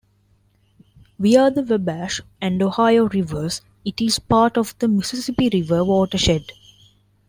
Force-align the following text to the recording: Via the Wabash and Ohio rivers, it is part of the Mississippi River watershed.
Via 1.19 1.51
the 1.51 1.61
Wabash 1.61 2.21
and 2.41 2.59
Ohio 2.63 3.05
rivers, 3.09 3.61
it 3.85 4.01
is 4.01 4.17
part 4.17 4.57
of 4.57 4.73
the 4.79 4.87
Mississippi 4.87 5.47
River 5.53 5.83
watershed. 5.85 6.41